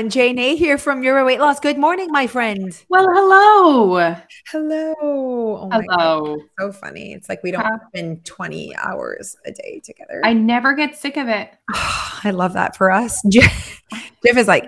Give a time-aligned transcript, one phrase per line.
[0.00, 0.36] everyone.
[0.36, 1.60] Jane here from Your Weight Loss.
[1.60, 2.72] Good morning, my friend.
[2.88, 4.16] Well, hello.
[4.48, 4.94] Hello.
[5.00, 6.38] Oh hello.
[6.58, 7.12] So funny.
[7.12, 10.22] It's like we don't spend 20 hours a day together.
[10.24, 11.50] I never get sick of it.
[11.68, 13.22] I love that for us.
[13.28, 13.82] Jeff,
[14.24, 14.64] Jeff is like,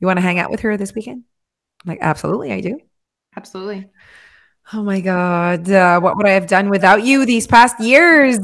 [0.00, 1.22] You want to hang out with her this weekend?
[1.84, 2.80] I'm like, Absolutely, I do.
[3.36, 3.88] Absolutely.
[4.72, 5.70] Oh my God.
[5.70, 8.38] Uh, what would I have done without you these past years?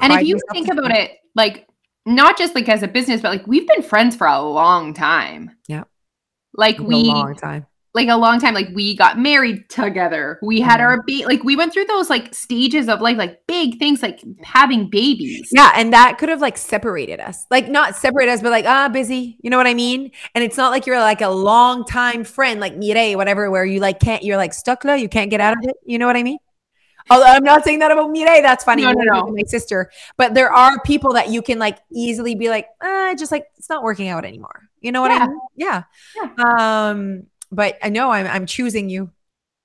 [0.00, 1.67] And if you think about it, like
[2.08, 5.50] not just like as a business, but like we've been friends for a long time.
[5.68, 5.84] Yeah.
[6.54, 7.66] Like we long time.
[7.94, 8.54] Like a long time.
[8.54, 10.38] Like we got married together.
[10.42, 10.86] We had mm-hmm.
[10.86, 14.20] our be like we went through those like stages of like like big things like
[14.42, 15.50] having babies.
[15.52, 17.44] Yeah, and that could have like separated us.
[17.50, 19.38] Like not separate us, but like ah busy.
[19.42, 20.10] You know what I mean?
[20.34, 23.80] And it's not like you're like a long time friend, like Mireille, whatever, where you
[23.80, 25.76] like can't you're like stuck, you can't get out of it.
[25.84, 26.38] You know what I mean?
[27.10, 28.42] Although I'm not saying that about Mireille.
[28.42, 28.82] That's funny.
[28.82, 29.26] No, no, no.
[29.28, 29.90] My sister.
[30.16, 33.68] But there are people that you can like easily be like, ah, just like it's
[33.68, 34.68] not working out anymore.
[34.80, 35.24] You know what yeah.
[35.24, 35.40] I mean?
[35.56, 35.82] Yeah.
[36.16, 36.88] yeah.
[36.90, 39.10] Um, but I know I'm I'm choosing you.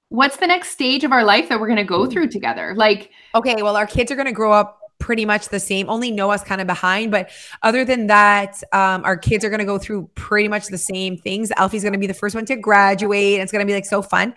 [0.10, 2.74] What's the next stage of our life that we're gonna go through together?
[2.76, 5.90] Like, okay, well, our kids are gonna grow up pretty much the same.
[5.90, 7.30] Only Noah's kind of behind, but
[7.62, 11.18] other than that, um, our kids are going to go through pretty much the same
[11.18, 11.52] things.
[11.58, 13.34] Alfie's going to be the first one to graduate.
[13.34, 14.34] And it's going to be like so fun.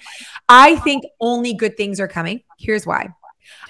[0.48, 2.42] I think only good things are coming.
[2.58, 3.11] Here's why.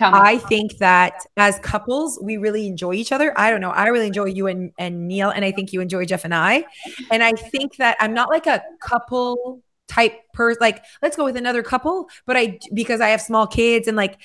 [0.00, 3.38] I think that as couples, we really enjoy each other.
[3.38, 3.72] I don't know.
[3.72, 6.64] I really enjoy you and, and Neil, and I think you enjoy Jeff and I.
[7.10, 10.58] And I think that I'm not like a couple type person.
[10.60, 14.19] Like, let's go with another couple, but I because I have small kids and like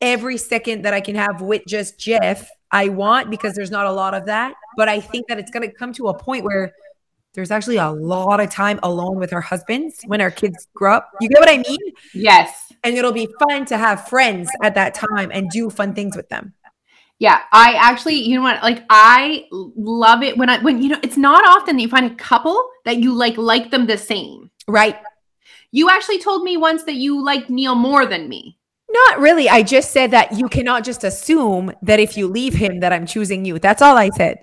[0.00, 3.92] every second that I can have with just Jeff, I want because there's not a
[3.92, 4.54] lot of that.
[4.76, 6.72] But I think that it's going to come to a point where
[7.34, 11.10] there's actually a lot of time alone with our husbands when our kids grow up.
[11.20, 11.78] You get what I mean?
[12.12, 12.72] Yes.
[12.82, 16.28] And it'll be fun to have friends at that time and do fun things with
[16.28, 16.54] them.
[17.18, 18.62] Yeah, I actually, you know what?
[18.62, 22.10] Like, I love it when I when you know it's not often that you find
[22.10, 24.50] a couple that you like like them the same.
[24.66, 24.96] Right.
[25.70, 28.56] You actually told me once that you like Neil more than me.
[28.92, 29.48] Not really.
[29.48, 33.06] I just said that you cannot just assume that if you leave him that I'm
[33.06, 33.58] choosing you.
[33.58, 34.38] That's all I said.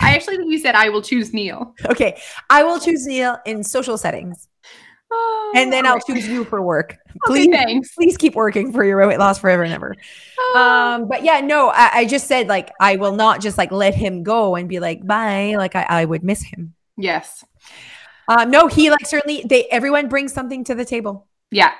[0.00, 1.74] I actually think you said I will choose Neil.
[1.86, 2.20] Okay.
[2.50, 4.48] I will choose Neil in social settings.
[5.14, 6.06] Oh, and then I'll right.
[6.06, 6.96] choose you for work.
[7.26, 9.94] Please, okay, please keep working for your weight loss forever and ever.
[10.38, 10.56] Oh.
[10.56, 13.94] Um, but yeah, no, I, I, just said like I will not just like let
[13.94, 15.54] him go and be like bye.
[15.58, 16.74] Like I, I would miss him.
[16.96, 17.44] Yes.
[18.26, 21.28] Um, no, he like certainly they everyone brings something to the table.
[21.50, 21.72] Yeah,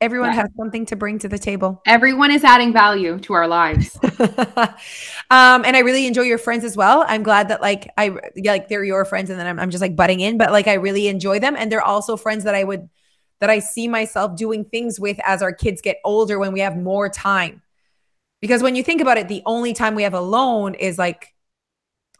[0.00, 1.82] Everyone has something to bring to the table.
[1.86, 3.98] Everyone is adding value to our lives.
[4.18, 7.04] um, and I really enjoy your friends as well.
[7.06, 9.82] I'm glad that like I yeah, like they're your friends, and then I'm, I'm just
[9.82, 12.64] like butting in, but like I really enjoy them, and they're also friends that I
[12.64, 12.88] would
[13.40, 16.78] that I see myself doing things with as our kids get older when we have
[16.78, 17.60] more time.
[18.40, 21.34] Because when you think about it, the only time we have alone is like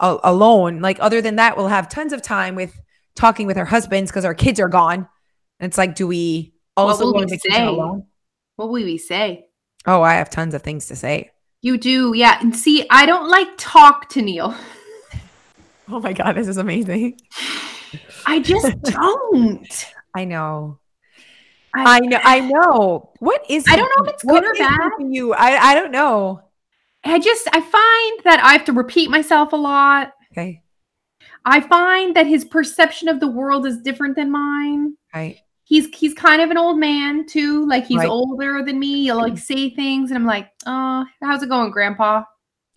[0.00, 0.80] a- alone.
[0.80, 2.78] Like other than that, we'll have tons of time with
[3.14, 5.08] talking with our husbands because our kids are gone.
[5.58, 7.64] And it's like, do we also going to say?
[7.64, 8.06] alone.
[8.56, 9.46] What will we say?
[9.86, 11.30] Oh, I have tons of things to say.
[11.62, 12.38] You do, yeah.
[12.40, 14.54] And see, I don't like talk to Neil.
[15.88, 17.18] oh my god, this is amazing.
[18.26, 19.86] I just don't.
[20.14, 20.78] I know.
[21.74, 22.20] I, I, know.
[22.22, 23.10] I know.
[23.20, 23.64] What is?
[23.68, 24.90] I don't know if it's good or bad.
[25.00, 26.42] You, I, I don't know.
[27.04, 30.12] I just, I find that I have to repeat myself a lot.
[30.32, 30.62] Okay.
[31.44, 34.96] I find that his perception of the world is different than mine.
[35.14, 35.38] Right
[35.70, 37.66] he's he's kind of an old man too.
[37.66, 38.08] Like he's right.
[38.08, 39.04] older than me.
[39.04, 42.24] He'll like say things, and I'm like, "Oh, how's it going, Grandpa?"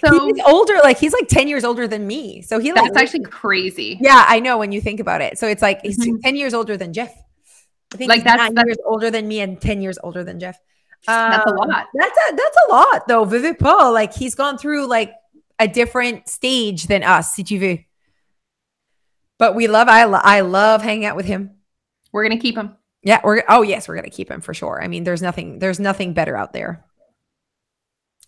[0.00, 2.42] so he's older, like he's like 10 years older than me.
[2.42, 3.98] So he like That's actually crazy.
[4.00, 5.38] Yeah, I know when you think about it.
[5.38, 6.16] So it's like he's mm-hmm.
[6.24, 7.14] 10 years older than Jeff.
[7.92, 10.40] I think like that's, nine that's, years older than me and 10 years older than
[10.40, 10.56] Jeff.
[11.06, 11.86] Um, that's a um, lot.
[11.94, 13.24] That's a that's a lot though.
[13.24, 15.12] Vivid Paul, like he's gone through like
[15.58, 17.78] a different stage than us, si tu veux.
[19.38, 21.52] But we love I lo- I love hanging out with him.
[22.12, 22.76] We're gonna keep him.
[23.02, 24.82] Yeah, we're oh yes, we're gonna keep him for sure.
[24.82, 26.84] I mean, there's nothing there's nothing better out there.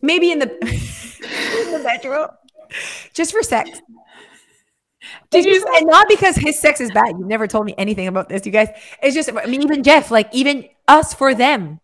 [0.01, 2.29] Maybe in the in the bedroom,
[3.13, 3.81] just for sex.
[5.31, 7.17] Did you and not because his sex is bad.
[7.19, 8.69] You've never told me anything about this, you guys.
[9.03, 11.81] It's just I mean, even Jeff, like even us for them.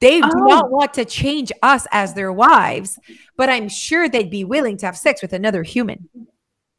[0.00, 0.28] They oh.
[0.28, 2.98] do not want to change us as their wives,
[3.36, 6.08] but I'm sure they'd be willing to have sex with another human.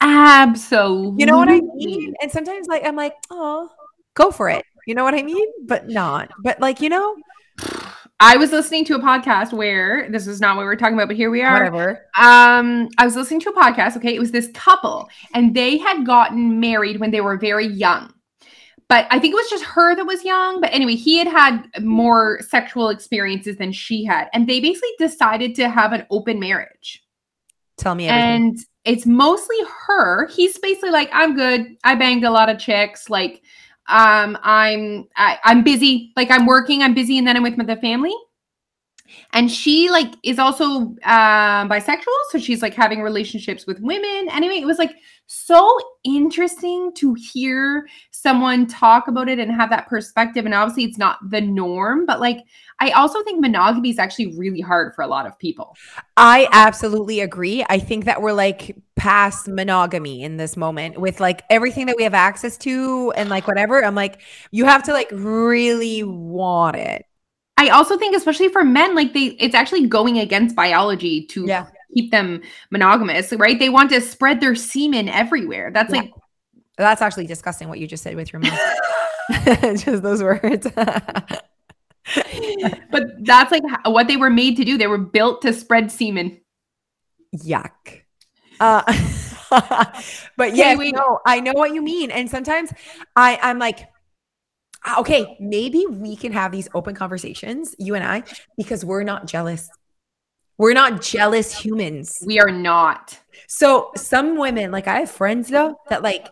[0.02, 1.20] Absolutely.
[1.20, 2.14] You know what I mean?
[2.22, 3.70] And sometimes like I'm like, oh,
[4.14, 4.66] go for it.
[4.88, 5.48] You know what I mean?
[5.66, 6.32] But not.
[6.44, 7.16] But like, you know,
[8.20, 11.08] I was listening to a podcast where this is not what we are talking about,
[11.08, 11.54] but here we are.
[11.54, 12.06] Whatever.
[12.18, 13.98] Um, I was listening to a podcast.
[13.98, 18.14] Okay, it was this couple, and they had gotten married when they were very young.
[18.88, 20.62] But I think it was just her that was young.
[20.62, 25.56] But anyway, he had had more sexual experiences than she had, and they basically decided
[25.56, 27.04] to have an open marriage.
[27.78, 28.30] Tell me everything.
[28.30, 30.28] and it's mostly her.
[30.28, 31.76] He's basically like, I'm good.
[31.84, 33.10] I banged a lot of chicks.
[33.10, 33.42] Like,
[33.88, 36.12] um, I'm I, I'm busy.
[36.16, 36.82] Like I'm working.
[36.82, 38.14] I'm busy, and then I'm with the family.
[39.34, 44.28] And she like is also um bisexual, so she's like having relationships with women.
[44.32, 44.96] Anyway, it was like
[45.28, 47.88] so interesting to hear
[48.26, 50.46] someone talk about it and have that perspective.
[50.46, 52.40] And obviously, it's not the norm, but like
[52.80, 55.78] I also think monogamy is actually really hard for a lot of people.
[56.18, 57.64] I absolutely agree.
[57.70, 62.04] I think that we're like past monogamy in this moment with like everything that we
[62.04, 63.86] have access to and like whatever.
[63.86, 67.06] I'm like, you have to like really want it.
[67.58, 71.68] I also think, especially for men, like they, it's actually going against biology to Yeah.
[71.94, 73.58] keep them monogamous, right?
[73.58, 75.72] They want to spread their semen everywhere.
[75.74, 76.02] That's Yeah.
[76.02, 76.12] like,
[76.78, 78.60] That's actually disgusting what you just said with your mouth.
[79.84, 80.68] just those words.
[82.92, 84.78] but that's like what they were made to do.
[84.78, 86.42] They were built to spread semen.
[87.36, 88.02] Yuck.
[88.60, 88.84] Uh,
[90.38, 90.96] but yeah, wait.
[90.96, 92.12] no, I know what you mean.
[92.12, 92.72] And sometimes
[93.16, 93.88] I, I'm like,
[94.86, 98.24] "Ah, okay, maybe we can have these open conversations, you and I,
[98.58, 99.70] because we're not jealous.
[100.58, 102.24] We're not jealous humans.
[102.26, 103.20] We are not.
[103.48, 106.28] So some women, like I have friends though, that like,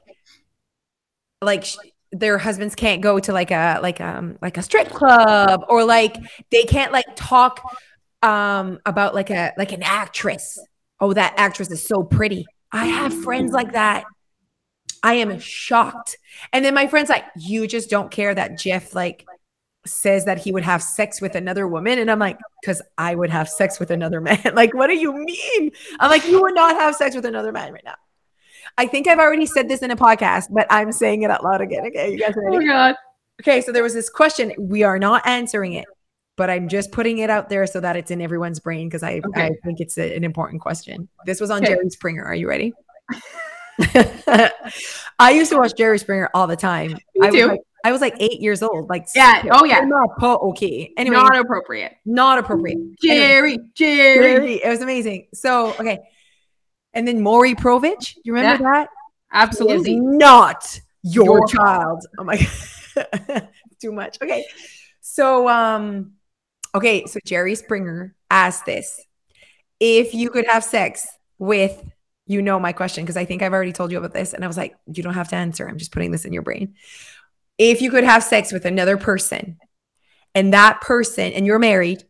[1.43, 1.77] like sh-
[2.11, 6.17] their husbands can't go to like a like um like a strip club or like
[6.51, 7.61] they can't like talk
[8.21, 10.59] um about like a like an actress.
[10.99, 12.45] Oh, that actress is so pretty.
[12.71, 14.05] I have friends like that.
[15.03, 16.17] I am shocked.
[16.53, 19.25] And then my friend's like, you just don't care that Jeff like
[19.85, 21.99] says that he would have sex with another woman.
[21.99, 24.39] And I'm like, because I would have sex with another man.
[24.53, 25.71] like, what do you mean?
[25.99, 27.95] I'm like, you would not have sex with another man right now.
[28.77, 31.61] I think I've already said this in a podcast, but I'm saying it out loud
[31.61, 31.85] again.
[31.87, 32.65] Okay, you guys Oh ready?
[32.65, 32.95] my god.
[33.41, 34.53] Okay, so there was this question.
[34.57, 35.85] We are not answering it,
[36.37, 39.21] but I'm just putting it out there so that it's in everyone's brain because I,
[39.35, 41.07] I think it's a- an important question.
[41.25, 41.73] This was on Okay.
[41.73, 42.23] Jerry Springer.
[42.25, 42.73] Are you ready?
[45.19, 46.91] I used to watch Jerry Springer all the time.
[46.93, 47.47] Me I was too.
[47.47, 48.89] like, I was like eight years old.
[48.89, 49.43] Like, Yeah.
[49.51, 49.81] Oh, yeah.
[49.81, 50.93] not okay.
[50.97, 51.93] Anyway, not appropriate.
[52.05, 52.75] not appropriate.
[52.77, 54.15] Anyway, Jerry, Jerry.
[54.23, 55.27] Jerry, it was amazing.
[55.33, 55.99] So, okay.
[56.93, 58.83] And then Maury Povich, you remember that?
[58.83, 58.87] Is
[59.31, 59.99] Absolutely.
[59.99, 62.05] not your, Your child.
[62.17, 62.37] Oh my
[62.95, 63.49] god.
[63.81, 64.17] Too much.
[64.21, 64.45] Okay.
[65.01, 66.13] So um
[66.75, 69.01] okay, so Jerry Springer asked this.
[69.79, 71.07] If you could have sex
[71.39, 71.83] with
[72.25, 74.47] you know my question because I think I've already told you about this and I
[74.47, 75.67] was like you don't have to answer.
[75.67, 76.75] I'm just putting this in your brain.
[77.57, 79.57] If you could have sex with another person
[80.33, 82.03] and that person and you're married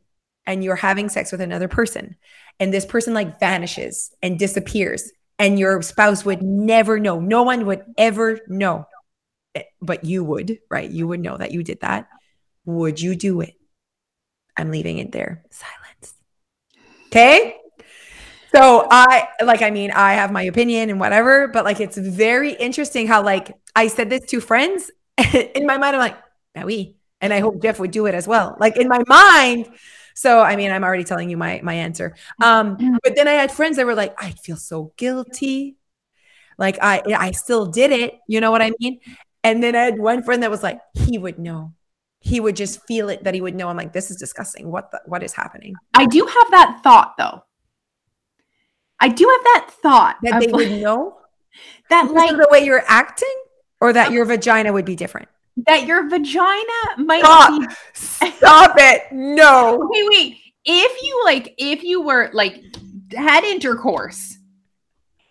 [0.45, 2.15] and you're having sex with another person
[2.59, 7.19] and this person like vanishes and disappears and your spouse would never know.
[7.19, 8.85] No one would ever know.
[9.55, 10.89] Eh, But you would, right?
[10.89, 12.07] You would know that you did that.
[12.65, 13.55] Would you do it?
[14.57, 15.43] I'm leaving it there.
[15.49, 16.13] Silence.
[17.07, 17.57] Okay?
[18.55, 22.53] So I like I mean, I have my opinion and whatever, but like it's very
[22.53, 24.91] interesting how like I said this to friends
[25.33, 26.17] in my mind I'm like,
[26.57, 28.57] "Ah, oui." And I hope Jeff would do it as well.
[28.59, 29.69] Like in my mind,
[30.15, 32.15] so I mean, I'm already telling you my my answer.
[32.41, 35.77] Um, but then I had friends that were like, I feel so guilty.
[36.57, 38.19] Like I I still did it.
[38.27, 38.99] You know what I mean?
[39.43, 41.73] And then I had one friend that was like, he would know.
[42.19, 43.67] He would just feel it that he would know.
[43.67, 44.71] I'm like, this is disgusting.
[44.71, 45.75] What the what is happening?
[45.93, 47.43] I do have that thought though.
[48.99, 51.17] I do have that thought That they like- would know
[51.89, 53.35] that like the way you're acting,
[53.81, 55.27] or that your vagina would be different.
[55.67, 57.61] That your vagina might Stop.
[57.61, 59.03] be Stop it.
[59.11, 59.81] No.
[59.93, 60.37] Okay, wait.
[60.65, 62.63] If you like, if you were like
[63.15, 64.37] had intercourse,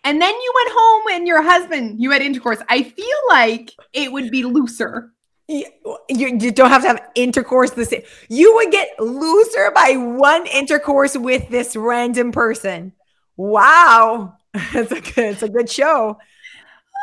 [0.03, 4.11] and then you went home and your husband, you had intercourse, I feel like it
[4.11, 5.11] would be looser.
[5.47, 5.65] You,
[6.09, 8.03] you, don't have to have intercourse the same.
[8.29, 12.93] You would get looser by one intercourse with this random person.
[13.37, 14.37] Wow.
[14.55, 16.19] It's a good, it's a good show.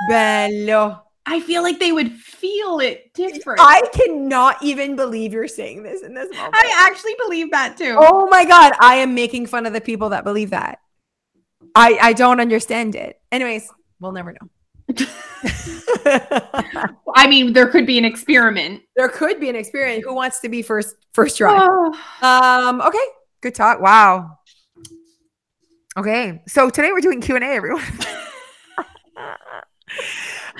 [0.09, 1.03] Bello.
[1.31, 3.61] I feel like they would feel it different.
[3.63, 6.55] I cannot even believe you're saying this in this moment.
[6.57, 7.95] I actually believe that too.
[7.99, 8.73] oh my God.
[8.81, 10.81] I am making fun of the people that believe that.
[11.77, 13.21] I, I don't understand it.
[13.31, 13.71] Anyways,
[14.01, 14.49] we'll never know.
[17.15, 18.83] I mean, there could be an experiment.
[18.97, 20.03] there could be an experiment.
[20.05, 21.57] Who wants to be first first try?
[21.61, 21.95] Oh,
[22.27, 22.99] Um, okay.
[23.41, 23.81] Good talk.
[23.81, 24.39] Wow.
[25.97, 26.43] Okay.
[26.49, 27.85] So today we're doing Q&A, everyone.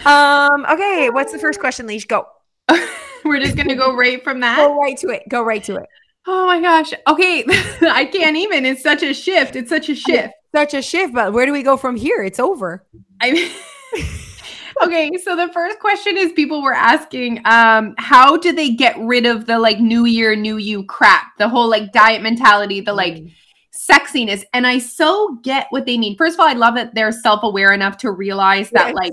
[0.05, 1.11] um, okay.
[1.11, 2.07] What's the first question, Leash?
[2.07, 2.27] Go.
[3.25, 4.57] we're just gonna go right from that.
[4.57, 5.23] Go right to it.
[5.29, 5.87] Go right to it.
[6.27, 6.93] Oh my gosh.
[7.07, 7.45] Okay,
[7.83, 8.67] I can't even.
[8.67, 9.57] It's such a shift.
[9.57, 10.35] It's such a shift.
[10.55, 12.23] Such a shift, but where do we go from here?
[12.23, 12.85] It's over.
[13.21, 13.53] I
[14.83, 19.27] okay, so the first question is people were asking, um, how do they get rid
[19.27, 21.37] of the like new year, new you crap?
[21.39, 23.25] The whole like diet mentality, the like
[23.73, 24.45] sexiness.
[24.53, 26.17] And I so get what they mean.
[26.17, 28.95] First of all, I love that they're self aware enough to realize that, Yes.
[28.95, 29.13] like,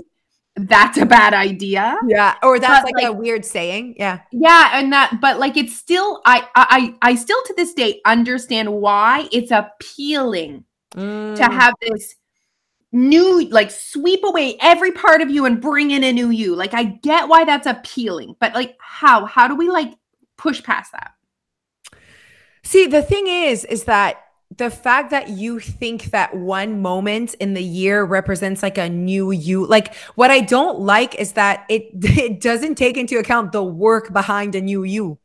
[0.58, 1.98] that's a bad idea.
[2.06, 2.34] Yeah.
[2.42, 3.94] Or that's But, like, a weird saying.
[3.98, 4.20] Yeah.
[4.32, 8.72] Yeah, and that, but like, it's still, I, I, I still to this day understand
[8.72, 11.52] why it's appealing to Mm.
[11.52, 12.14] have this
[12.92, 16.54] new, like, sweep away every part of you and bring in a new you.
[16.56, 19.26] Like, I get why that's appealing, but like, how?
[19.26, 19.92] How do we like
[20.38, 21.12] push past that?
[22.62, 24.16] See, the thing is, is that
[24.56, 29.30] the fact that you think that one moment in the year represents like a new
[29.30, 33.62] you, like what I don't like is that it it doesn't take into account the
[33.62, 35.18] work behind a new you.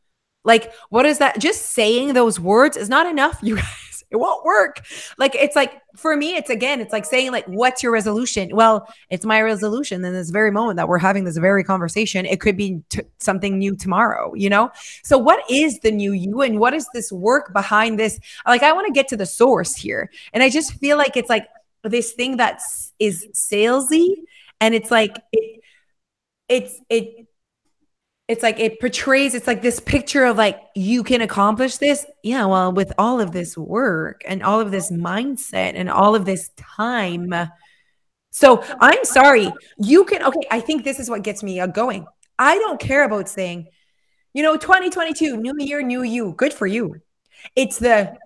[0.46, 1.40] Like, what is that?
[1.40, 3.83] Just saying those words is not enough, you guys.
[4.14, 4.86] It won't work.
[5.18, 8.56] Like, it's like for me, it's again, it's like saying, like, what's your resolution?
[8.56, 12.26] Well, it's my resolution in this very moment that we're having this very conversation.
[12.28, 14.72] It could be t- something new tomorrow, you know?
[15.04, 18.20] So, what is the new you and what is this work behind this?
[18.46, 20.12] Like, I want to get to the source here.
[20.32, 21.48] And I just feel like it's like
[21.84, 22.62] this thing that
[23.00, 24.16] is salesy
[24.62, 25.62] and it's like, it,
[26.48, 27.23] it's, it,
[28.28, 32.06] it's like it portrays it's like this picture of like you can accomplish this.
[32.24, 36.26] Yeah well with all of this work and all of this mindset and all of
[36.26, 37.34] this time.
[38.32, 39.52] So i'm sorry.
[39.78, 42.06] You can okay i think this is what gets me uh, going.
[42.40, 43.68] I don't care about saying
[44.34, 46.34] you know 2022 new year new you.
[46.38, 47.02] Good for you.
[47.58, 48.18] It's the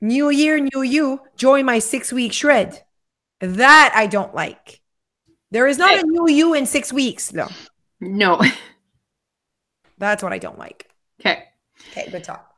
[0.00, 1.20] new year new you.
[1.36, 2.82] Join my six week shred.
[3.40, 4.80] That i don't like.
[5.50, 7.50] There is not a new you in six weeks though.
[8.00, 8.40] No.
[10.04, 10.88] that's what i don't like
[11.20, 11.44] Okay.
[11.92, 12.54] okay good talk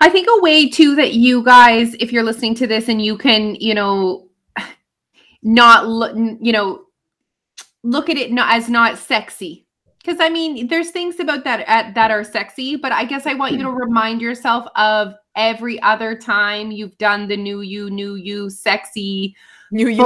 [0.00, 3.18] I think a way too that you guys, if you're listening to this and you
[3.18, 4.28] can, you know,
[5.42, 6.84] not look, you know,
[7.82, 9.66] look at it not as not sexy.
[9.98, 13.34] Because I mean, there's things about that at, that are sexy, but I guess I
[13.34, 18.14] want you to remind yourself of every other time you've done the new you, new
[18.14, 19.34] you, sexy,
[19.72, 19.96] new you,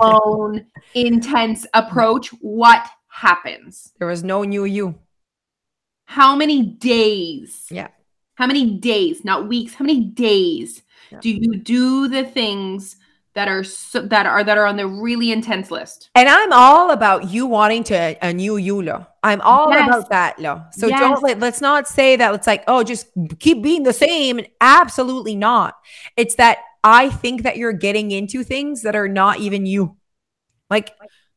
[0.00, 0.64] full-blown,
[0.94, 2.28] intense approach.
[2.40, 3.92] What happens?
[3.98, 4.94] there was no new you
[6.06, 7.66] How many days?
[7.70, 7.88] Yeah.
[8.36, 11.20] How many days, not weeks, how many days Yeah.
[11.20, 12.96] do you do the things
[13.34, 16.10] that are so, that are that are on the really intense list?
[16.14, 19.06] And I'm all about you wanting to a new you, lo.
[19.22, 19.88] I'm all Yes.
[19.88, 20.62] about that, lo.
[20.72, 21.00] So Yes.
[21.00, 23.06] don't let, let's not say that it's like, oh, just
[23.38, 24.40] keep being the same.
[24.60, 25.74] Absolutely not.
[26.16, 29.96] It's that I think that you're getting into things that are not even you.
[30.70, 30.90] Like,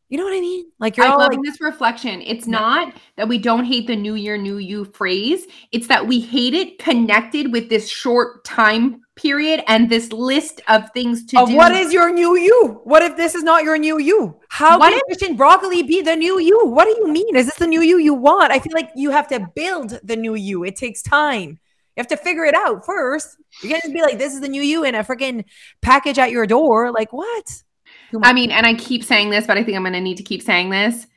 [0.09, 0.65] you know what I mean?
[0.79, 2.21] Like you're I'm all loving like, this reflection.
[2.21, 5.45] It's not that we don't hate the new year, new you phrase.
[5.71, 10.89] It's that we hate it connected with this short time period and this list of
[10.91, 11.55] things to of do.
[11.55, 12.79] what is your new you?
[12.85, 14.39] What if this is not your new you?
[14.49, 16.65] How What can fish and broccoli be the new you?
[16.67, 17.35] What do you mean?
[17.35, 18.51] Is this the new you you want?
[18.51, 20.63] I feel like you have to build the new you.
[20.63, 21.59] It takes time.
[21.97, 23.35] You have to figure it out first.
[23.63, 25.43] You can't just be like, this is the new you in a freaking
[25.81, 26.91] package at your door.
[26.91, 27.63] Like, what?
[28.23, 30.23] I mean, and I keep saying this, but I think I'm going to need to
[30.23, 31.07] keep saying this.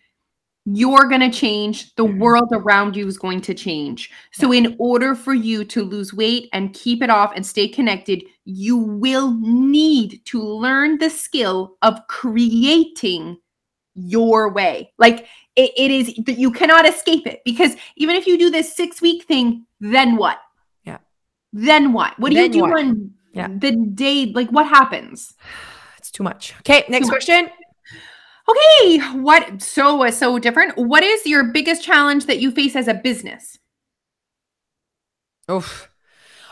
[0.67, 1.95] You're going to change.
[1.95, 2.19] The mm-hmm.
[2.19, 4.11] world around you is going to change.
[4.33, 8.25] So, in order for you to lose weight and keep it off and stay connected,
[8.45, 13.39] you will need to learn the skill of creating
[13.95, 14.93] your way.
[14.99, 18.75] Like it, it is that you cannot escape it because even if you do this
[18.75, 20.39] six week thing, then what?
[20.85, 20.99] Yeah.
[21.53, 22.19] Then what?
[22.19, 22.79] What do Then you do what?
[22.79, 23.49] on Yeah.
[23.51, 24.27] the day?
[24.27, 25.35] Like what happens?
[26.11, 26.55] It's too much.
[26.61, 27.25] Okay, next Too much.
[27.27, 27.51] question.
[28.49, 30.77] Okay, what so uh, so different?
[30.77, 33.59] What is your biggest challenge that you face as a business?
[35.49, 35.89] Oof.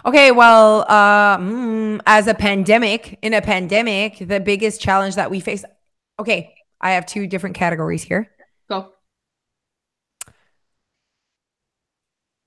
[0.06, 5.40] Okay, well, uh, mm, as a pandemic, in a pandemic, the biggest challenge that we
[5.40, 5.64] face.
[6.20, 8.30] Okay, I have two different categories here.
[8.70, 8.92] Go.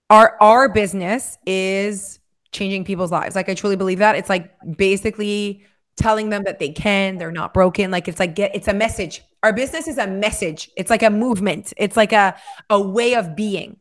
[0.10, 2.20] our our business is
[2.52, 5.64] changing people's lives like i truly believe that it's like basically
[5.96, 7.92] telling them that they can they're not broken.
[7.92, 9.22] Like it's like get it's a message.
[9.44, 10.70] Our business is a message.
[10.78, 11.74] It's like a movement.
[11.78, 12.36] It's like a
[12.70, 13.78] a way of being.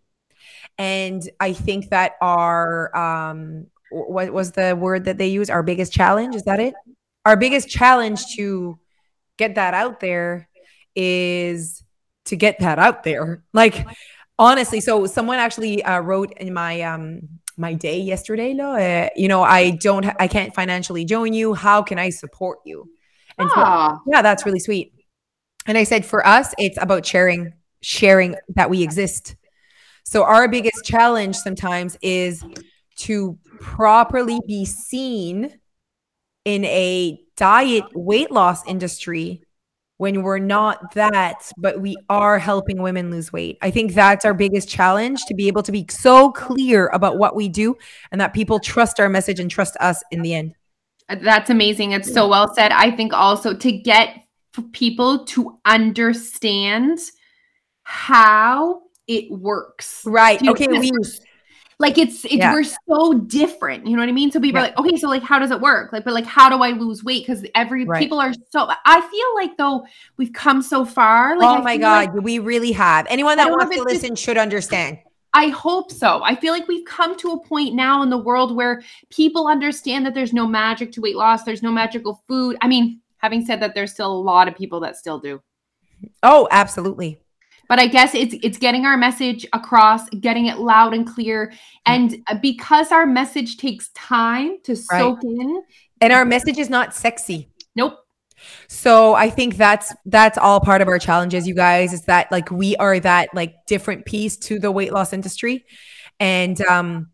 [0.79, 5.51] And i think that our um what was the word that they use?
[5.51, 6.35] Our biggest challenge?
[6.35, 6.75] Is that it?
[7.27, 8.79] Our biggest challenge to
[9.37, 10.49] get that out there
[10.95, 11.83] is
[12.27, 13.43] to get that out there.
[13.53, 13.87] Like
[14.39, 19.29] honestly so someone actually uh, wrote in my um my day yesterday Lo, uh, you
[19.29, 21.55] know i don't i can't financially join you.
[21.55, 22.89] How can i support you?
[23.39, 24.93] And so, Ah, yeah that's really sweet.
[25.67, 27.53] And i said for us it's about sharing
[27.83, 29.37] sharing that we exist.
[30.05, 32.45] So our biggest challenge sometimes is
[32.97, 35.59] to properly be seen
[36.45, 39.43] in a diet weight loss industry
[40.01, 43.59] when we're not that, but we are helping women lose weight.
[43.61, 47.37] I think that's our biggest challenge to be able to be so clear about what
[47.37, 47.77] we do
[48.11, 50.55] and that people trust our message and trust us in the end.
[51.11, 51.93] Uh, that's amazing.
[51.93, 52.73] It's so well said.
[52.73, 54.25] I think also to get
[54.73, 56.99] people to understand
[57.83, 60.01] how it works.
[60.07, 60.43] Right.
[60.43, 60.67] Okay.
[60.67, 60.91] We
[61.81, 62.53] like it's it's yeah.
[62.53, 63.87] we're so different.
[63.87, 64.31] You know what I mean?
[64.31, 64.67] So people yeah.
[64.67, 65.93] are like, okay, so like how does it work?
[65.93, 67.27] Like, but like how do I lose weight?
[67.27, 67.99] Because every right.
[67.99, 69.87] people are so I feel like though
[70.19, 71.39] we've come so far.
[71.39, 73.07] Like, oh my god, like, we really have.
[73.09, 74.99] Anyone that wants to listen just, should understand.
[75.33, 76.23] I hope so.
[76.23, 80.05] I feel like we've come to a point now in the world where people understand
[80.05, 82.59] that there's no magic to weight loss, there's no magical food.
[82.61, 85.41] I mean, having said that, there's still a lot of people that still do.
[86.23, 87.21] Oh, absolutely
[87.71, 91.53] but i guess it's it's getting our message across getting it loud and clear.
[91.87, 95.01] And because our message takes time to right.
[95.01, 95.63] soak in
[96.01, 97.49] and our message is not sexy.
[97.77, 97.95] Nope.
[98.67, 102.51] So i think that's that's all part of our challenges you guys is that like
[102.51, 105.65] we are that like different piece to the weight loss industry.
[106.19, 107.10] And um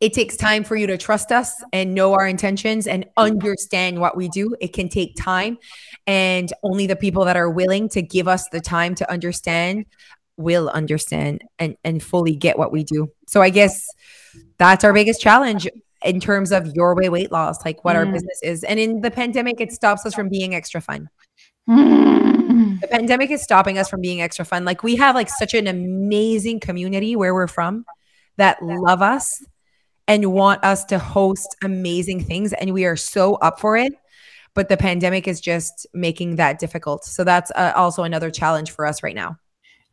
[0.00, 4.16] it takes time for you to trust us and know our intentions and understand what
[4.16, 4.54] we do.
[4.60, 5.58] It can take time.
[6.06, 9.86] And only the people that are willing to give us the time to understand
[10.36, 13.10] will understand and, and fully get what we do.
[13.26, 13.84] So I guess
[14.58, 15.66] that's our biggest challenge
[16.04, 17.98] in terms of your way weight loss, like what mm.
[17.98, 18.62] our business is.
[18.62, 21.08] And in the pandemic, it stops us from being extra fun.
[21.68, 22.26] Mm.
[22.80, 24.64] The pandemic is stopping us from being extra fun.
[24.64, 27.84] Like we have like such an amazing community where we're from
[28.36, 29.44] that love us
[30.08, 32.52] and want us to host amazing things.
[32.54, 33.92] And we are so up for it.
[34.54, 37.04] But the pandemic is just making that difficult.
[37.04, 39.36] So that's uh, also another challenge for us right now.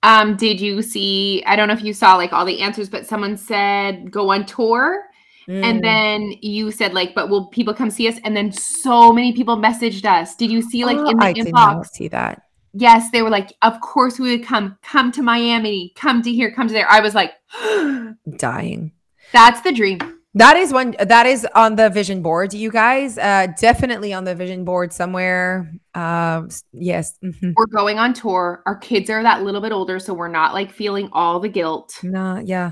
[0.01, 1.43] Um, did you see?
[1.45, 4.45] I don't know if you saw like all the answers, but someone said go on
[4.45, 5.03] tour.
[5.47, 5.63] Mm.
[5.63, 8.17] And then you said like, but will people come see us?
[8.23, 10.35] And then so many people messaged us.
[10.35, 11.43] Did you see like oh, in the I inbox?
[11.43, 12.41] Did not see that.
[12.73, 14.77] Yes, they were like, of course we would come.
[14.81, 15.93] Come to Miami.
[15.95, 16.51] Come to here.
[16.53, 16.89] Come to there.
[16.89, 17.33] I was like,
[18.37, 18.91] dying.
[19.35, 19.99] That's the dream.
[20.35, 23.17] That is one that is on the vision board, you guys.
[23.17, 25.69] Uh, definitely on the vision board somewhere.
[25.93, 27.51] Uh, yes, mm-hmm.
[27.53, 28.63] we're going on tour.
[28.65, 31.99] Our kids are that little bit older, so we're not like feeling all the guilt.
[32.01, 32.71] No, yeah.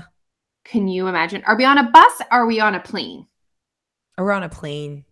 [0.64, 1.44] Can you imagine?
[1.44, 2.22] Are we on a bus?
[2.30, 3.26] are we on a plane?
[4.16, 5.04] We're on a plane.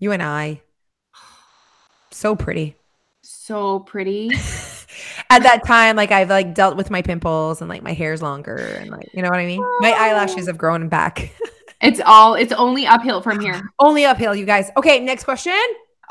[0.00, 0.62] You and I.
[2.12, 2.74] So pretty.
[3.22, 4.30] So pretty.
[5.30, 8.56] at that time, like I've like dealt with my pimples and like my hair's longer
[8.56, 9.64] and like you know what I mean.
[9.80, 11.32] My eyelashes have grown back.
[11.80, 13.62] it's all it's only uphill from here.
[13.78, 14.70] Only uphill, you guys.
[14.76, 15.58] Okay, next question.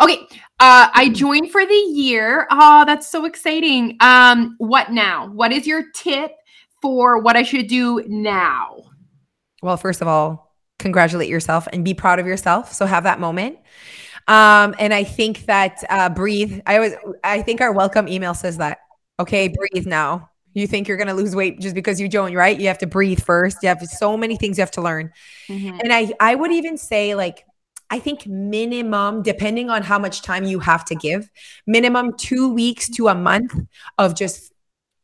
[0.01, 0.17] Okay,
[0.59, 2.47] uh, I joined for the year.
[2.49, 3.97] Oh, that's so exciting.
[3.99, 5.27] Um, what now?
[5.27, 6.31] What is your tip
[6.81, 8.77] for what I should do now?
[9.61, 12.71] Well, first of all, congratulate yourself and be proud of yourself.
[12.71, 13.57] So have that moment.
[14.29, 16.61] Um, and I think that uh, breathe.
[16.65, 16.93] I was.
[17.23, 18.79] I think our welcome email says that.
[19.19, 20.29] Okay, breathe now.
[20.53, 22.59] You think you're going to lose weight just because you join, right?
[22.59, 23.57] You have to breathe first.
[23.61, 25.11] You have so many things you have to learn.
[25.47, 25.79] Mm-hmm.
[25.81, 27.45] And I, I would even say like,
[27.91, 31.29] I think minimum, depending on how much time you have to give,
[31.65, 33.53] minimum two weeks to a month
[33.97, 34.53] of just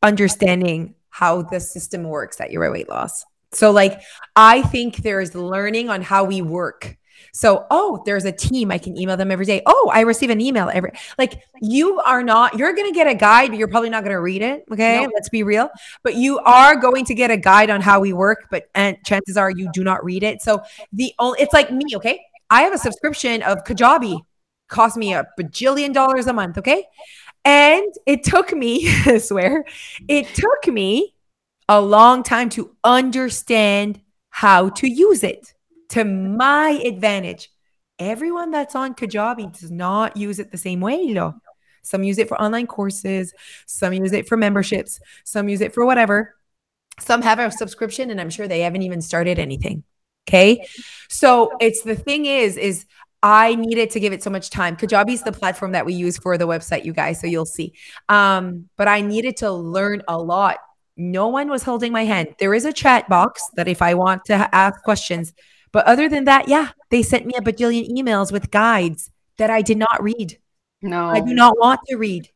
[0.04, 3.25] understanding how the system works at your weight loss.
[3.51, 4.01] So, like,
[4.36, 6.97] I think there's learning on how we work
[7.36, 8.71] so, oh, there's a team.
[8.71, 9.62] I can email them every day.
[9.65, 13.13] Oh, I receive an email every like you are not, you're going to get a
[13.13, 14.63] guide, but you're probably not going to read it.
[14.71, 15.02] Okay.
[15.02, 15.12] Nope.
[15.13, 15.69] Let's be real.
[16.02, 19.36] But you are going to get a guide on how we work, but and chances
[19.36, 20.41] are you do not read it.
[20.41, 20.62] So
[20.93, 22.21] the only it's like me, okay?
[22.50, 24.17] I have a subscription of Kajabi.
[24.69, 26.86] Cost me a bajillion dollars a month, okay?
[27.43, 29.65] And it took me, I swear,
[30.08, 31.15] it took me
[31.67, 35.55] a long time to understand how to use it
[35.89, 37.50] to my advantage.
[37.98, 41.36] Everyone that's on Kajabi does not use it the same way, know.
[41.82, 43.34] Some use it for online courses,
[43.67, 46.36] some use it for memberships, some use it for whatever.
[47.00, 49.84] Some have a subscription and I'm sure they haven't even started anything.
[50.28, 50.65] Okay.
[51.10, 52.86] So it's the thing is, is
[53.21, 54.76] I needed to give it so much time.
[54.76, 57.19] Kajabi is the platform that we use for the website, you guys.
[57.19, 57.74] So you'll see.
[58.10, 60.58] Um, but I needed to learn a lot.
[60.98, 62.36] No one was holding my hand.
[62.39, 65.34] There is a chat box that if I want to ask questions,
[65.75, 69.61] but other than that, yeah, they sent me a bajillion emails with guides that I
[69.61, 70.39] did not read.
[70.81, 72.29] No, I do not want to read.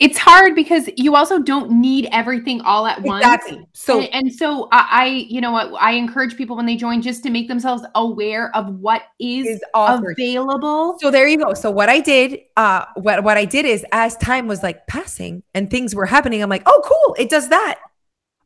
[0.00, 3.24] It's hard because you also don't need everything all at once.
[3.24, 3.68] Exactly.
[3.72, 7.02] So and, and so I, I, you know what, I encourage people when they join
[7.02, 10.96] just to make themselves aware of what is, is available.
[10.98, 11.54] So there you go.
[11.54, 15.44] So what I did, uh, what what I did is as time was like passing
[15.54, 17.78] and things were happening, I'm like, oh, cool, it does that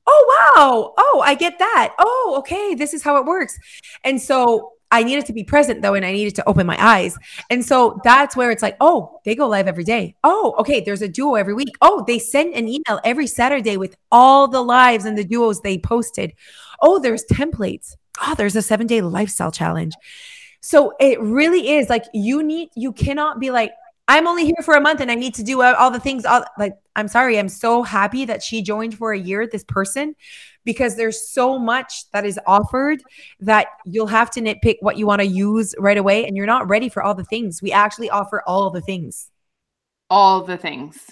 [0.06, 0.94] oh wow.
[0.98, 1.94] Oh i get that.
[1.98, 2.74] Oh okay.
[2.74, 3.58] This is how it works.
[4.02, 7.16] And so i needed to be present though and i needed to open my eyes.
[7.50, 10.14] And so that's where it's like oh they go live every day.
[10.24, 10.80] Oh okay.
[10.80, 11.74] There's a duo every week.
[11.80, 15.78] Oh they send an email every saturday with all the lives and the duos they
[15.78, 16.32] posted.
[16.80, 17.96] Oh there's templates.
[18.20, 19.94] Oh there's a seven day lifestyle challenge.
[20.64, 23.72] So it really is like you need, you cannot be like,
[24.08, 26.24] I'm only here for a month and I need to do all the things.
[26.24, 27.38] All, like, I'm sorry.
[27.38, 30.14] I'm so happy that she joined for a year, this person,
[30.64, 33.02] because there's so much that is offered
[33.40, 36.26] that you'll have to nitpick what you want to use right away.
[36.26, 37.60] And you're not ready for all the things.
[37.60, 39.30] We actually offer all the things.
[40.08, 41.10] All the things.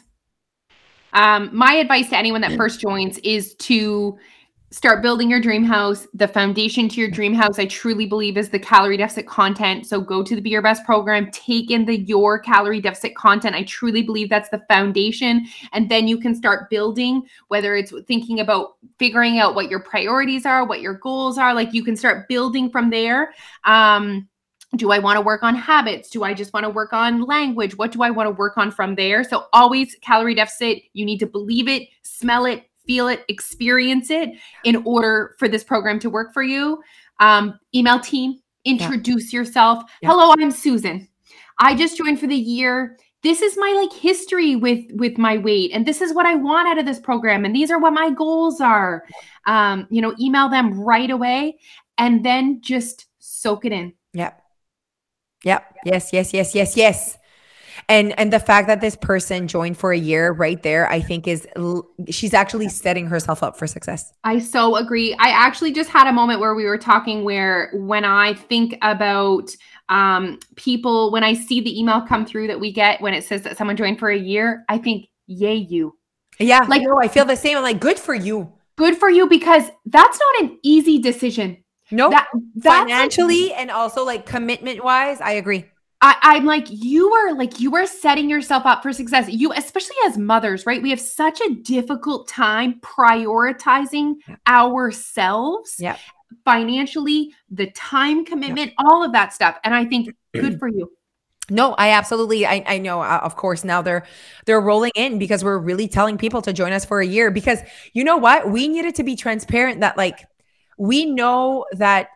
[1.13, 4.19] Um, my advice to anyone that first joins is to
[4.73, 6.09] start building your dream house.
[6.15, 9.87] The foundation to your dream house, I truly believe, is the calorie deficit content.
[9.87, 13.55] So go to the Be Your Best program, take in the Your Calorie Deficit content.
[13.55, 15.47] I truly believe that's the foundation.
[15.73, 20.47] And then you can start building, whether it's thinking about figuring out what your priorities
[20.47, 21.53] are, what your goals are.
[21.53, 23.35] Like you can start building from there.
[23.65, 24.27] Um,
[24.77, 26.09] do I want to work on habits?
[26.09, 27.77] Do I just want to work on language?
[27.77, 29.23] What do I want to work on from there?
[29.23, 30.79] So, always calorie deficit.
[30.95, 34.31] You need to believe it, smell it, feel it, experience it
[34.65, 36.83] in order for this program to work for you.
[37.21, 39.41] Um, email team, introduce yeah.
[39.41, 39.85] yourself.
[40.01, 40.11] Yeah.
[40.11, 41.09] Hello, I'm Susan.
[41.59, 42.97] I just joined for the year.
[43.23, 46.69] This is my like history with with my weight, and this is what I want
[46.69, 49.05] out of this program, and these are what my goals are.
[49.47, 51.59] Um, you know, email them right away,
[51.99, 53.93] and then just soak it in.
[54.15, 54.43] Yep.
[55.45, 55.77] Yep.
[55.85, 56.13] Yes.
[56.13, 56.35] Yes.
[56.35, 56.55] Yes.
[56.55, 56.77] Yes.
[56.77, 57.19] Yes
[57.89, 61.27] and and the fact that this person joined for a year right there i think
[61.27, 61.47] is
[62.09, 64.13] she's actually setting herself up for success.
[64.25, 65.15] I so agree.
[65.15, 69.51] I actually just had a moment where we were talking where when i think about
[69.89, 73.43] um, people when i see the email come through that we get when it says
[73.43, 75.97] that someone joined for a year i think yay you.
[76.39, 77.57] Yeah like no i feel the same.
[77.57, 78.53] I'm like good for you.
[78.77, 81.59] Good for you because that's not an easy decision.
[81.91, 82.25] No nope.
[82.57, 85.67] that, financially and also like commitment wise i agree
[86.03, 89.29] I, am like, you are like, you are setting yourself up for success.
[89.29, 90.83] You, especially as mothers, right?
[90.83, 94.17] We have such a difficult time prioritizing
[94.49, 96.01] ourselves yep.
[96.45, 98.75] financially, the time commitment, yep.
[98.79, 99.57] all of that stuff.
[99.63, 100.91] And I think good for you.
[101.51, 104.07] No, I absolutely I, I know uh, of course now they're
[104.47, 107.59] they're rolling in because we're really telling people to join us for a year because
[107.93, 108.49] you know what?
[108.49, 110.25] We needed to be transparent that like
[110.79, 112.09] we know that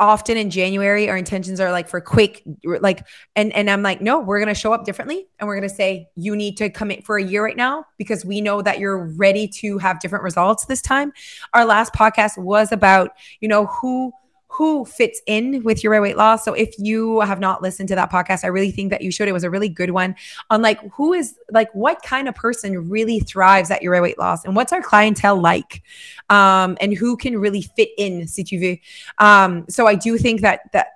[0.00, 4.20] often in January our intentions are like for quick like and and I'm like no
[4.20, 7.22] we're to show up differently and we're to say you need to commit for a
[7.22, 11.12] year right now because we know that you're ready to have different results this time.
[11.52, 14.12] Our last podcast was about you know who
[14.58, 16.44] who fits in with your weight loss.
[16.44, 19.28] So if you have not listened to that podcast, I really think that you should.
[19.28, 20.16] It was a really good one
[20.50, 24.44] on like who is like what kind of person really thrives at your weight loss
[24.44, 25.84] and what's our clientele like,
[26.28, 28.78] um, and who can really fit in, si tu veux.
[29.18, 30.88] Um, so I do think that that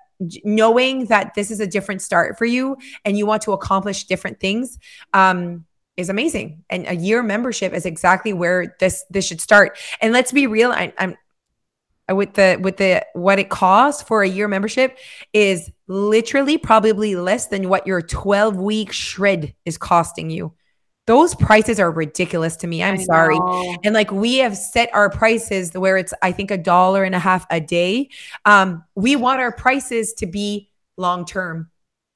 [0.42, 4.40] knowing that this is a different start for you and you want to accomplish different
[4.40, 4.76] things.
[5.14, 5.66] Um,
[5.98, 10.32] is amazing and a year membership is exactly where this this should start and let's
[10.32, 11.16] be real I, am
[12.14, 14.98] with the with the what it costs for a year membership
[15.32, 20.52] is literally probably less than what your 12 week shred is costing you.
[21.06, 22.82] Those prices are ridiculous to me.
[22.82, 23.38] I'm sorry.
[23.84, 27.18] and like we have set our prices where it's i think a dollar and a
[27.18, 28.08] half a day.
[28.44, 31.70] Um we want our prices to be long term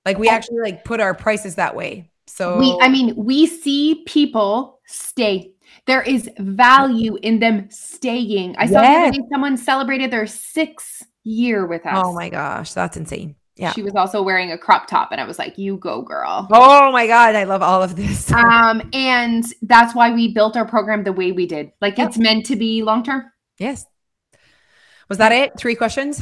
[0.04, 2.10] like we actually like put our prices that way.
[2.28, 5.52] So we i mean we see people stay
[5.86, 8.56] there is value in them staying.
[8.58, 12.02] I saw someone celebrated their sixth year with us.
[12.04, 13.36] Oh my gosh, that's insane.
[13.56, 13.72] Yeah.
[13.72, 16.92] She was also wearing a crop top and I was like, "You go, girl." Oh
[16.92, 18.30] my god, I love all of this.
[18.32, 21.72] um and that's why we built our program the way we did.
[21.80, 22.08] Like yep.
[22.08, 23.24] it's meant to be long term.
[23.58, 23.86] Yes.
[25.08, 25.56] Was that it?
[25.56, 26.20] Three questions?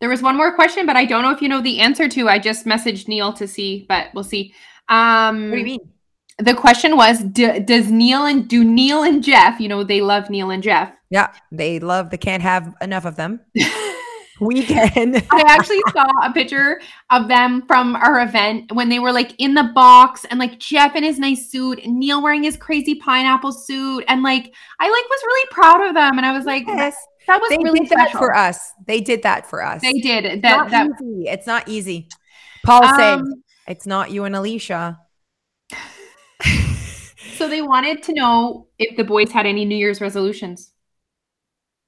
[0.00, 2.28] There was one more question, but I don't know if you know the answer to.
[2.28, 4.54] I just messaged Neil to see, but we'll see.
[4.88, 5.92] Um What do you mean?
[6.38, 10.30] The question was do, does neil and do neil and jeff you know they love
[10.30, 10.92] neil and jeff.
[11.10, 13.40] Yeah they love they can't have enough of them.
[14.40, 15.16] We can.
[15.30, 19.54] I actually saw a picture of them from our event when they were like in
[19.54, 23.52] the box and like jeff in his nice suit and neil wearing his crazy pineapple
[23.52, 26.96] suit and like i like was really proud of them and i was like yes.
[27.26, 28.72] that was they really did that for us.
[28.86, 29.82] They did that for us.
[29.82, 30.24] They did.
[30.24, 31.28] It's that, not that easy.
[31.28, 32.08] it's not easy.
[32.64, 33.22] Paul um, said
[33.66, 34.98] it's not you and alicia
[37.38, 40.72] so they wanted to know if the boys had any New Year's resolutions.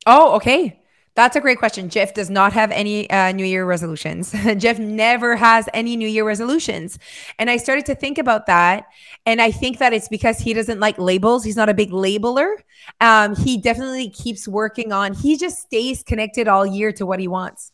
[0.06, 0.80] Oh, okay.
[1.16, 1.90] That's a great question.
[1.90, 4.32] Jeff does not have any uh, New Year resolutions.
[4.56, 6.98] Jeff never has any New Year resolutions.
[7.38, 8.84] And I started to think about that.
[9.26, 11.42] And I think that it's because he doesn't like labels.
[11.42, 12.54] He's not a big labeler.
[13.00, 17.28] Um, he definitely keeps working on, he just stays connected all year to what he
[17.28, 17.72] wants.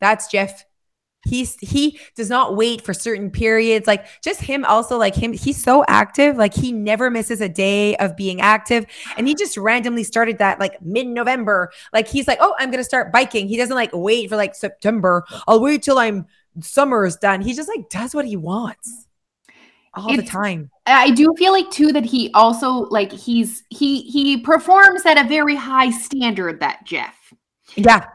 [0.00, 0.64] That's Jeff.
[1.24, 3.86] He's he does not wait for certain periods.
[3.86, 6.36] Like just him also like him he's so active.
[6.36, 10.58] Like he never misses a day of being active and he just randomly started that
[10.58, 11.70] like mid-November.
[11.92, 14.54] Like he's like, "Oh, I'm going to start biking." He doesn't like wait for like
[14.54, 15.24] September.
[15.46, 16.26] I'll wait till I'm
[16.60, 17.40] summer is done.
[17.40, 19.06] He just like does what he wants
[19.94, 20.70] all the time.
[20.86, 25.28] I do feel like too that he also like he's he he performs at a
[25.28, 27.16] very high standard that Jeff.
[27.76, 28.06] Yeah.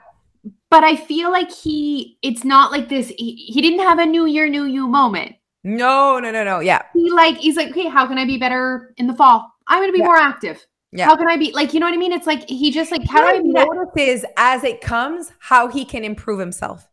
[0.69, 4.25] But I feel like he it's not like this he, he didn't have a new
[4.25, 5.35] year new you moment.
[5.63, 6.59] No, no, no, no.
[6.59, 6.81] Yeah.
[6.93, 9.51] He like he's like, "Okay, how can I be better in the fall?
[9.67, 10.05] I'm going to be Yeah.
[10.05, 11.05] more active." Yeah.
[11.05, 12.13] How can I be like, you know what I mean?
[12.13, 13.67] It's like he just like, how do I that?
[13.67, 16.87] notices as it comes how he can improve himself.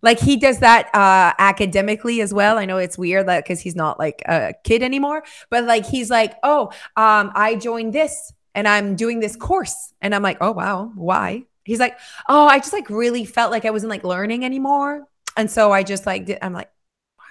[0.00, 2.56] Like he does that uh academically as well.
[2.58, 6.08] I know it's weird that because he's not like a kid anymore, but like he's
[6.10, 9.92] like, oh, um, I joined this and I'm doing this course.
[10.00, 11.44] And I'm like, oh wow, why?
[11.68, 11.98] He's like,
[12.30, 15.06] oh, I just like really felt like I wasn't like learning anymore.
[15.36, 16.70] And so I just like did, I'm like,
[17.18, 17.24] wow.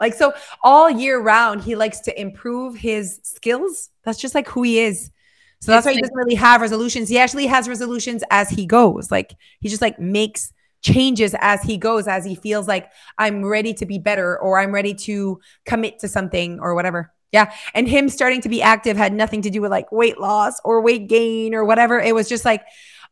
[0.00, 3.90] Like so all year round, he likes to improve his skills.
[4.02, 5.12] That's just like who he is.
[5.60, 7.08] So that's why he doesn't really have resolutions.
[7.08, 9.12] He actually has resolutions as he goes.
[9.12, 10.52] Like he just like makes
[10.82, 14.72] changes as he goes, as he feels like I'm ready to be better or I'm
[14.72, 17.12] ready to commit to something or whatever.
[17.32, 17.52] Yeah.
[17.74, 20.82] And him starting to be active had nothing to do with like weight loss or
[20.82, 21.98] weight gain or whatever.
[21.98, 22.64] It was just like,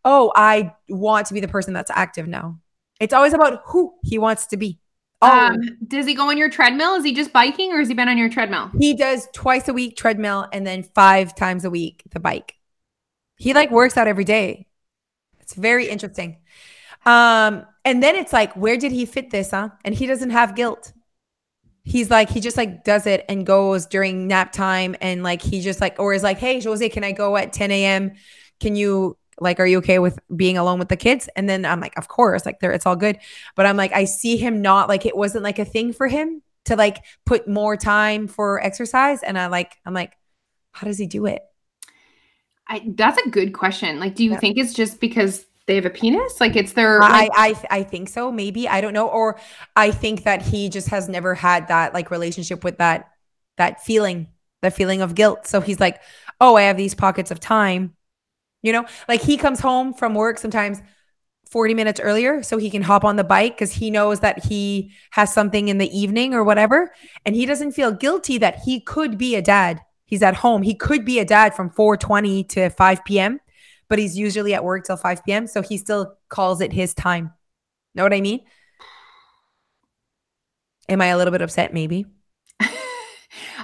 [0.05, 2.59] oh, I want to be the person that's active now.
[3.01, 4.79] It's always about who he wants to be.
[5.23, 6.95] Um, does he go on your treadmill?
[6.95, 8.71] Is he just biking or has he been on your treadmill?
[8.79, 12.55] He does twice a week treadmill and then five times a week the bike.
[13.37, 14.67] He like works out every day.
[15.41, 16.39] It's very interesting.
[17.07, 19.71] Um, and then it's like, where did he fit this, huh?
[19.85, 20.93] And he doesn't have guilt.
[21.85, 25.61] He's like, he just like does it and goes during nap time and like he
[25.61, 28.13] just like, or is like, hey, Jose, can I go at 10 a.m.?
[28.61, 31.29] Can you like, are you okay with being alone with the kids?
[31.37, 33.19] And then I'm like, of course, like there, it's all good.
[33.57, 36.43] But I'm like, I see him not like it wasn't like a thing for him
[36.67, 39.23] to like put more time for exercise.
[39.23, 40.17] And I like, I'm like,
[40.73, 41.43] how does he do it?
[42.69, 43.99] I, that's a good question.
[44.01, 44.37] Like, do you Yeah.
[44.37, 46.41] think it's just because they have a penis?
[46.41, 47.03] Like, it's their.
[47.05, 48.31] I, I I think so.
[48.31, 49.39] Maybe I don't know, or
[49.75, 53.11] I think that he just has never had that like relationship with that
[53.57, 54.29] that feeling,
[54.63, 55.47] that feeling of guilt.
[55.47, 56.01] So he's like,
[56.41, 57.95] oh, I have these pockets of time,
[58.63, 60.81] you know, like he comes home from work sometimes
[61.51, 64.93] 40 minutes earlier so he can hop on the bike because he knows that he
[65.11, 66.93] has something in the evening or whatever,
[67.27, 69.81] and he doesn't feel guilty that he could be a dad.
[70.07, 70.63] He's at home.
[70.63, 73.41] He could be a dad from 4:20 to 5 p.m
[73.93, 75.47] but he's usually at work till 5 p.m.
[75.47, 77.35] So he still calls it his time.
[77.95, 78.41] Know what I mean?
[80.89, 81.75] Am I a little bit upset?
[81.75, 82.07] Maybe.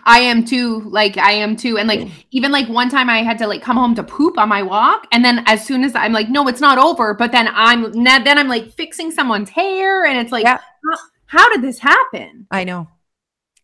[0.09, 0.81] I am too.
[0.89, 1.77] Like, I am too.
[1.79, 4.49] And like, even like one time I had to like come home to poop on
[4.49, 5.07] my walk.
[5.13, 7.13] And then as soon as I'm like, no, it's not over.
[7.15, 10.05] But then I'm, na- then I'm like fixing someone's hair.
[10.07, 10.59] And it's like, Yeah.
[10.91, 12.47] how, how did this happen?
[12.51, 12.89] I know.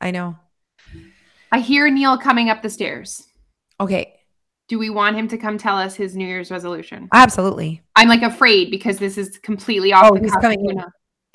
[0.01, 0.37] I know.
[1.51, 3.27] I hear Neil coming up the stairs.
[3.81, 4.13] Okay.
[4.69, 7.09] Do we want him to come tell us his New Year's resolution?
[7.13, 7.83] Absolutely.
[7.97, 10.85] I'm like afraid because this is completely off Oh, the he's cuff, coming you in.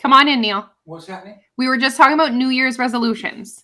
[0.02, 0.70] Come on in, Neil.
[0.84, 1.40] What's happening?
[1.58, 3.64] We were just talking about New Year's resolutions.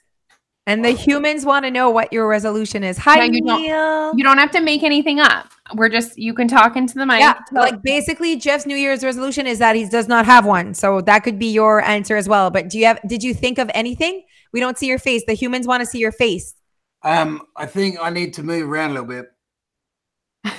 [0.68, 2.98] And the humans want to know what your resolution is.
[2.98, 4.14] Hi, Yeah, you don't- Neil.
[4.16, 5.48] You don't have to make anything up.
[5.76, 7.20] We're just you can talk into the mic.
[7.20, 10.74] yeah, like basically Jeff's New Year's resolution is that he does not have one.
[10.74, 12.50] So that could be your answer as well.
[12.50, 14.24] But do you have did you think of anything?
[14.54, 15.24] We don't see your face.
[15.28, 16.56] The humans want to see your face.
[17.04, 19.26] Um, I think I need to move around a little bit.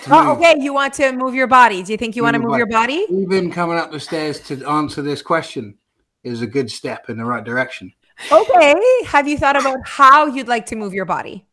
[0.09, 0.55] Oh, okay.
[0.61, 1.83] You want to move your body.
[1.83, 3.07] Do you think you want to Move move your body?
[3.11, 5.79] Even coming up the stairs to answer this question
[6.25, 7.93] is a good step in the right direction.
[8.31, 8.75] Okay.
[9.07, 11.47] Have you thought about how you'd like to move your body?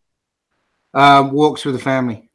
[0.93, 2.29] Um, walks with the family.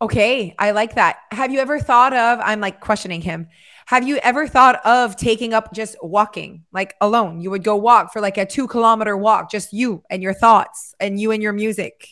[0.00, 1.16] Okay, I like that.
[1.32, 3.48] Have you ever thought of, I'm like questioning him.
[3.86, 7.40] Have you ever thought of taking up just walking, like alone?
[7.40, 10.94] You would go walk for like a two kilometer walk, just you and your thoughts
[11.00, 12.08] and you and your music.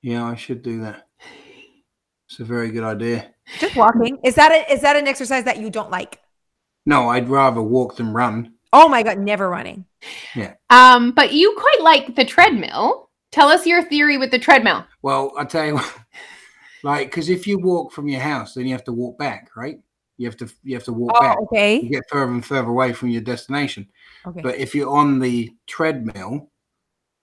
[0.00, 1.06] Yeah, I should do that.
[2.28, 3.30] It's a very good idea.
[3.60, 4.18] Just walking.
[4.24, 6.18] Is that a, is that an exercise that you don't like?
[6.86, 8.54] No, I'd rather walk than run.
[8.72, 9.84] Oh my God, never running.
[10.34, 10.54] Yeah.
[10.70, 13.10] Um, but you quite like the treadmill.
[13.30, 14.84] Tell us your theory with the treadmill.
[15.02, 15.98] Well, I tell you what,
[16.82, 19.78] like, because if you walk from your house, then you have to walk back, right?
[20.18, 21.36] You have to you have to walk back.
[21.40, 21.48] Oh,
[21.82, 23.88] You get further and further away from your destination.
[24.26, 24.40] Okay.
[24.42, 26.50] But if you're on the treadmill,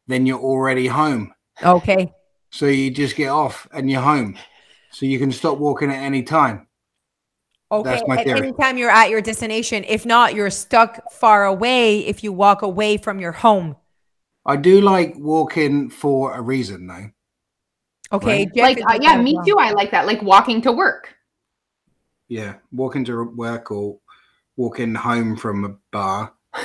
[0.07, 1.33] then you're already home.
[1.63, 2.11] Okay.
[2.51, 4.37] So you just get off and you're home.
[4.91, 6.67] So you can stop walking at any time.
[7.71, 7.89] Okay.
[7.89, 8.39] That's my At theory.
[8.39, 9.83] any time you're at your destination.
[9.87, 13.75] If not, you're stuck far away if you walk away from your home.
[14.45, 17.11] I do like walking for a reason, though.
[18.11, 18.47] Okay.
[18.55, 18.77] Right.
[18.77, 19.57] Like uh, yeah, me too.
[19.59, 20.07] I like that.
[20.07, 21.13] Like walking to work.
[22.27, 23.99] Yeah, walking to work or
[24.55, 26.33] walking home from a bar.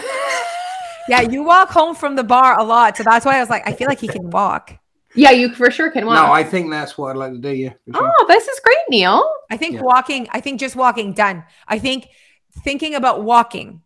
[1.06, 3.68] Yeah, you walk home from the bar a lot, so that's why I was like,
[3.68, 4.74] I feel like he can walk.
[5.14, 6.16] Yeah, you for sure can walk.
[6.16, 7.50] No, I think that's what I'd like to do.
[7.50, 7.70] Yeah.
[7.92, 8.12] sure.
[8.18, 9.24] oh, this is great, Neil.
[9.50, 9.82] I think Yeah.
[9.82, 11.44] walking, I think just walking done.
[11.68, 12.08] I think
[12.64, 13.82] thinking about walking.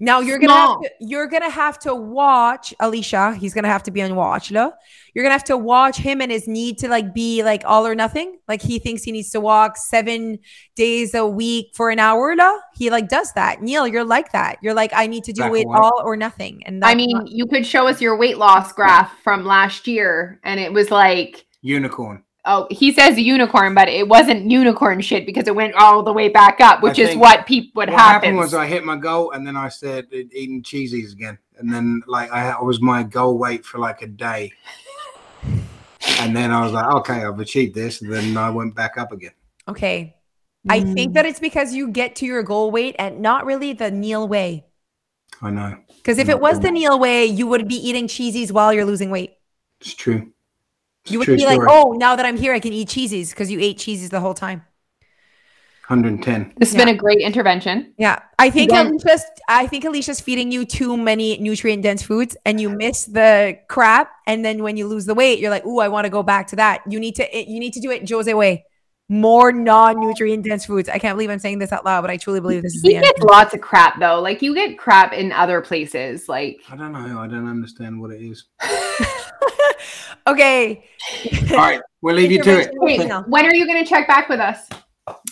[0.00, 3.34] Now you're gonna have to, you're gonna have to watch Alicia.
[3.34, 4.52] He's gonna have to be on watch.
[4.52, 4.72] lo.
[5.12, 7.96] You're gonna have to watch him and his need to like be like all or
[7.96, 8.38] nothing.
[8.46, 10.38] Like he thinks he needs to walk seven
[10.76, 12.36] days a week for an hour.
[12.36, 12.58] lo.
[12.76, 13.60] He like does that.
[13.60, 14.58] Neil, you're like that.
[14.62, 16.62] You're like I need to do Black it and all or nothing.
[16.64, 20.38] And I mean, not- you could show us your weight loss graph from last year,
[20.44, 22.22] and it was like, Unicorn.
[22.48, 26.28] Oh, he says unicorn, but it wasn't unicorn shit because it went all the way
[26.28, 28.52] back up, which is what people what, What happened happens.
[28.52, 31.38] was I hit my goal and then I started eating cheesies again.
[31.58, 34.52] And then like I, I was my goal weight for like a day.
[36.20, 38.02] And then I was like, okay, I've achieved this.
[38.02, 39.32] And then I went back up again.
[39.68, 40.14] okay.
[40.68, 41.14] I think Mm.
[41.14, 44.66] that it's because you get to your goal weight and not really the Neil way.
[45.40, 45.78] I know.
[45.96, 49.10] Because if it was the Neil way, you would be eating cheesies while you're losing
[49.10, 49.34] weight.
[49.80, 50.32] It's true.
[51.08, 53.30] It's You would true be like, oh, now that I'm here, I can eat cheesies
[53.30, 54.62] because you ate cheesies the whole time.
[55.88, 56.52] 110.
[56.58, 57.94] This has been a great intervention.
[57.96, 59.24] Yeah, I think Then- Alicia's.
[59.48, 64.10] I think Alicia's feeding you too many nutrient dense foods, and you miss the crap.
[64.26, 66.48] And then when you lose the weight, you're like, "Ooh, I want to go back
[66.48, 67.26] to that." You need to.
[67.34, 68.66] You need to do it Jose way.
[69.08, 70.90] More non nutrient dense foods.
[70.90, 72.90] I can't believe I'm saying this out loud, but I truly believe this is He
[72.90, 73.04] the end.
[73.06, 74.20] gets lots of crap though.
[74.20, 76.28] Like you get crap in other places.
[76.28, 77.18] Like I don't know.
[77.18, 78.44] I don't understand what it is.
[80.26, 80.84] okay.
[81.52, 81.80] All right.
[82.00, 82.70] We'll leave you to it.
[82.74, 83.22] Wait, Wait, no.
[83.22, 84.68] when are you going to check back with us?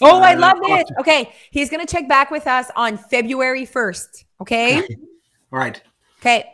[0.00, 0.70] Oh, I Uh, love this.
[0.84, 0.96] awesome.
[1.00, 4.24] Okay, he's gonna check back with us on February first.
[4.40, 4.78] Okay.
[5.52, 5.80] All right.
[6.20, 6.46] Okay.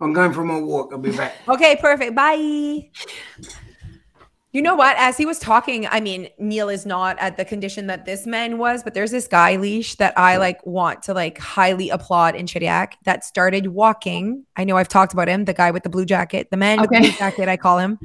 [0.00, 0.90] I'm going for my walk.
[0.92, 1.34] I'll be back.
[1.48, 2.14] Okay, perfect.
[2.14, 2.90] Bye.
[4.52, 4.96] You know what?
[4.98, 8.58] As he was talking, I mean, Neil is not at the condition that this man
[8.58, 12.46] was, but there's this guy leash that I like want to like highly applaud in
[12.46, 14.44] Shediac that started walking.
[14.56, 16.90] I know I've talked about him, the guy with the blue jacket, the man with
[16.90, 17.98] the blue jacket, I call him.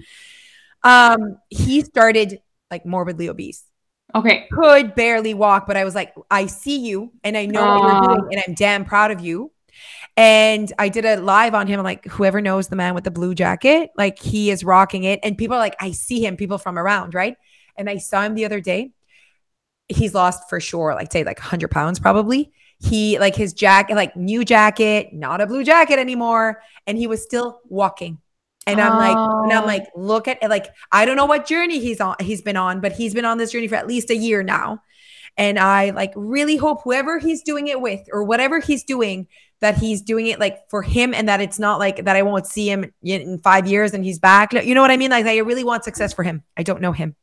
[0.84, 3.64] Um, he started like morbidly obese
[4.14, 4.48] Okay.
[4.52, 8.16] could barely walk, but I was like, I see you and I know what you're
[8.16, 9.52] doing, and I'm damn proud of you.
[10.18, 11.80] And I did a live on him.
[11.80, 15.20] I'm like, whoever knows the man with the blue jacket, like he is rocking it.
[15.24, 17.36] And people are like, I see him, people from around, right?
[17.76, 18.92] And I saw him the other day.
[19.90, 22.52] He's lost for sure, like say like 100 pounds probably.
[22.80, 27.22] He like his jacket, like new jacket, not a blue jacket anymore, and he was
[27.22, 28.20] still walking.
[28.68, 29.68] And I'm like, and I'm Oh.
[29.68, 30.50] like, look at it.
[30.50, 33.38] like, I don't know what journey he's on, he's been on, but he's been on
[33.38, 34.82] this journey for at least a year now.
[35.38, 39.28] And I like really hope whoever he's doing it with or whatever he's doing,
[39.66, 42.46] that he's doing it like for him and that it's not like that I won't
[42.46, 44.54] see him in five years and he's back.
[44.54, 45.10] You know what I mean?
[45.10, 46.44] Like I really want success for him.
[46.56, 47.16] I don't know him.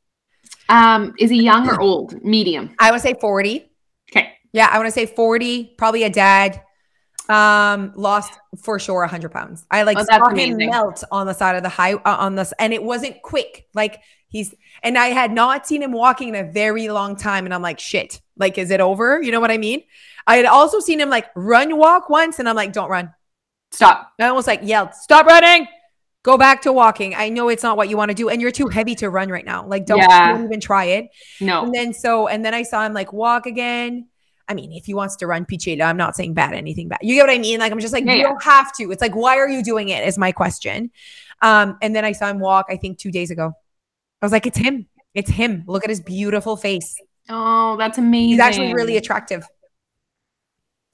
[0.69, 2.21] Um, is he young or old?
[2.25, 2.75] Medium.
[2.81, 3.71] I would say 40.
[4.11, 4.33] Okay.
[4.53, 6.61] Yeah, I want to say 40, probably a dad.
[7.29, 9.65] Um, lost for sure 100 pounds.
[9.71, 12.53] I like Oh, saw him melt on the side of the high uh, on this,
[12.59, 13.69] and it wasn't quick.
[13.73, 14.53] Like he's
[14.83, 17.79] and I had not seen him walking in a very long time, and I'm like,
[17.79, 19.23] shit, like is it over?
[19.23, 19.85] You know what I mean?
[20.27, 23.13] I had also seen him like run walk once, and I'm like, don't run.
[23.71, 24.13] Stop.
[24.21, 25.67] I almost like yelled, stop running.
[26.25, 27.15] Go back to walking.
[27.17, 29.29] I know it's not what you want to do, and you're too heavy to run
[29.29, 29.67] right now.
[29.67, 30.33] Like, don't, Yeah.
[30.33, 31.07] don't even try it.
[31.41, 31.65] No.
[31.65, 34.07] And then so, and then I saw him like walk again.
[34.49, 36.99] I mean, if he wants to run Pichela, I'm not saying bad anything bad.
[37.03, 37.59] You get what I mean?
[37.59, 38.25] Like I'm just like, Yeah, you yeah.
[38.29, 38.91] don't have to.
[38.93, 40.07] It's like, why are you doing it?
[40.07, 40.91] Is my question.
[41.41, 43.53] Um, and then I saw him walk, I think two days ago.
[44.21, 44.87] I was like, it's him.
[45.15, 45.65] It's him.
[45.67, 46.95] Look at his beautiful face.
[47.29, 48.29] Oh, that's amazing.
[48.31, 49.45] He's actually really attractive.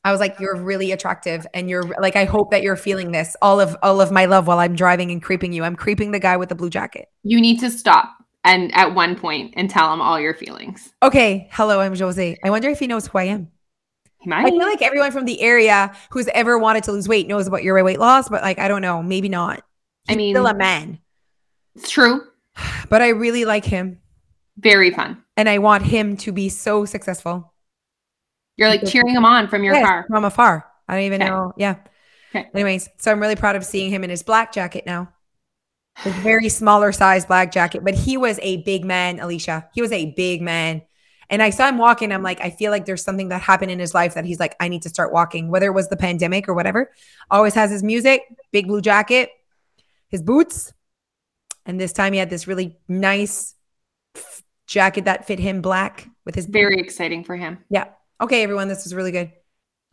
[0.05, 3.13] I was like, you're um, really attractive, and you're like, I hope that you're feeling
[3.13, 3.37] this.
[3.43, 5.65] All of all of my love while I'm driving and creeping you.
[5.65, 7.09] I'm creeping the guy with the blue jacket.
[7.25, 10.93] You need to stop and at one point and tell him all your feelings.
[11.03, 12.39] Okay, hello, I'm Jose.
[12.43, 13.49] I wonder if he knows who I am.
[14.21, 14.47] He might.
[14.47, 17.63] I feel like everyone from the area who's ever wanted to lose weight knows about
[17.63, 19.63] your weight loss, but like I don't know, maybe not.
[20.09, 21.01] I mean- still a man,
[21.75, 22.23] it's true.
[22.89, 24.01] but I really like him,
[24.57, 25.23] Very fun.
[25.37, 27.53] and I want him to be so successful.
[28.59, 30.05] You're like cheering him on from your Yes, car.
[30.09, 30.67] from afar.
[30.89, 31.31] I don't even Okay.
[31.31, 31.53] know.
[31.57, 31.77] Yeah.
[32.35, 32.49] Okay.
[32.53, 35.11] Anyways, so I'm really proud of seeing him in his black jacket now.
[36.01, 39.69] His very smaller size black jacket, but he was a big man, Alicia.
[39.73, 40.83] He was a big man.
[41.31, 42.13] And I saw him walking.
[42.13, 44.57] I'm like, I feel like there's something that happened in his life that he's like,
[44.61, 46.91] I need to start walking, whether it was the pandemic or whatever.
[47.31, 49.31] Always has his music, big blue jacket,
[50.09, 50.73] his boots.
[51.67, 53.55] And this time he had this really nice
[54.67, 57.59] jacket that fit him black with his Very exciting for him.
[57.69, 57.89] Yeah.
[58.21, 59.33] Okay, everyone, this was really good.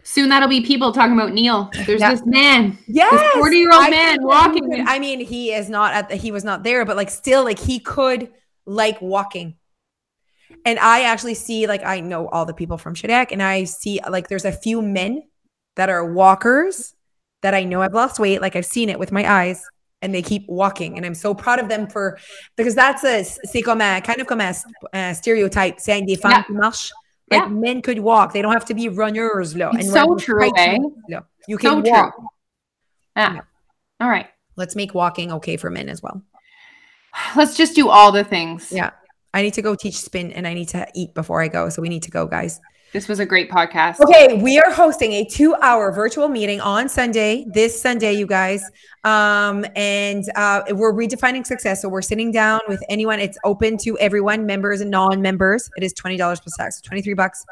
[0.04, 1.70] Soon that'll be people talking about Neil.
[1.86, 2.12] There's Yeah.
[2.12, 2.78] this man.
[2.88, 4.70] Yes, 40-year-old man think that he walking.
[4.72, 7.44] could- I mean, he is not at the, he was not there, but like still,
[7.44, 8.32] like he could
[8.66, 9.56] like walking.
[10.64, 14.00] And I actually see, like, I know all the people from Shediac, and I see
[14.10, 15.24] like there's a few men
[15.76, 16.94] that are walkers
[17.42, 19.64] that I know I've lost weight, like I've seen it with my eyes,
[20.02, 20.98] and they keep walking.
[20.98, 22.18] And I'm so proud of them for
[22.58, 24.54] because that's a c'est comme a, kind of comme a,
[24.94, 26.44] a stereotype saying des femmes Yeah.
[26.44, 26.92] qui marchent.
[27.32, 27.48] Like Yeah.
[27.48, 28.34] men could walk.
[28.34, 29.56] They don't have to be runners.
[29.56, 30.78] Là, It's and so true, eh?
[31.10, 31.24] là.
[31.48, 31.92] You So can true.
[31.92, 32.14] walk.
[33.16, 33.34] Yeah.
[33.34, 33.42] Yeah.
[34.00, 34.28] All right.
[34.58, 36.22] Let's make walking okay for men as well.
[37.36, 38.72] Let's just do all the things.
[38.72, 38.92] Yeah.
[39.34, 41.70] I need to go teach spin and I need to eat before I go.
[41.70, 42.60] So we need to go, guys.
[42.96, 44.00] This was a great podcast.
[44.00, 48.64] Okay, we are hosting a two-hour virtual meeting on Sunday, this Sunday, you guys.
[49.04, 51.82] Um, and uh, we're redefining success.
[51.82, 53.20] So we're sitting down with anyone.
[53.20, 55.70] It's open to everyone, members and non-members.
[55.76, 57.46] It is twenty dollars plus tax, twenty-three bucks.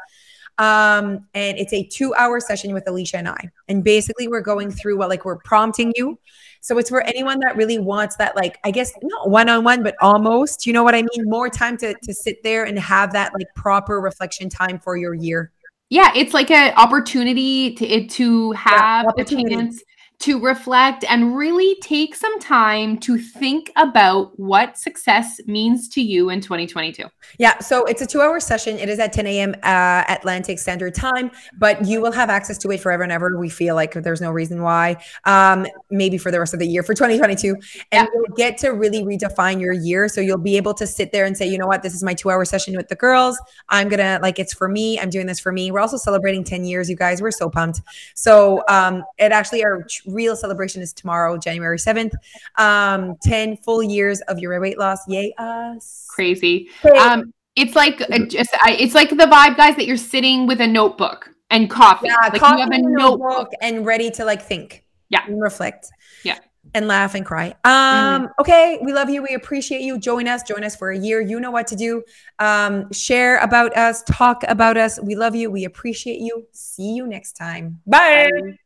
[0.56, 3.50] Um, and it's a two-hour session with Alicia and I.
[3.68, 6.18] And basically, we're going through what like we're prompting you.
[6.64, 10.64] So it's for anyone that really wants that, like I guess not one-on-one, but almost.
[10.64, 11.28] You know what I mean?
[11.28, 15.12] More time to to sit there and have that like proper reflection time for your
[15.12, 15.52] year.
[15.90, 19.54] Yeah, it's like an opportunity to it to have the opportunity.
[19.54, 19.82] chance
[20.20, 26.30] to reflect and really take some time to think about what success means to you
[26.30, 27.04] in 2022.
[27.38, 28.78] Yeah, so it's a two hour session.
[28.78, 29.54] It is at 10 a.m.
[29.62, 33.36] Uh, Atlantic Standard Time, but you will have access to it forever and ever.
[33.38, 36.82] We feel like there's no reason why, um, maybe for the rest of the year
[36.82, 37.56] for 2022.
[37.92, 40.08] And you'll get to really redefine your year.
[40.08, 42.14] So you'll be able to sit there and say, you know what, this is my
[42.14, 43.38] two hour session with the girls.
[43.68, 44.98] I'm going to, like, it's for me.
[44.98, 45.70] I'm doing this for me.
[45.70, 47.20] We're also celebrating 10 years, you guys.
[47.20, 47.80] We're so pumped.
[48.14, 52.12] So um, it actually, our tr- real celebration is tomorrow, January 7th.
[52.56, 54.98] Um, 10 full years of your weight loss.
[55.08, 56.06] Yay, us.
[56.08, 56.68] Crazy.
[56.98, 60.60] Um, it's like uh, just I, it's like the vibe, guys, that you're sitting with
[60.60, 62.08] a notebook and coffee.
[62.08, 63.50] Yeah, like coffee you have a and notebook.
[63.62, 64.84] and ready to like think.
[65.08, 65.24] Yeah.
[65.26, 65.88] And reflect.
[66.24, 66.38] Yeah.
[66.74, 67.54] And laugh and cry.
[67.64, 69.22] Um, okay, we love you.
[69.22, 69.98] We appreciate you.
[69.98, 70.42] Join us.
[70.42, 71.20] Join us for a year.
[71.20, 72.02] You know what to do.
[72.38, 74.98] Um, share about us, talk about us.
[75.00, 75.50] We love you.
[75.50, 76.46] We appreciate you.
[76.52, 77.80] See you next time.
[77.86, 78.30] Bye.
[78.32, 78.58] Bye.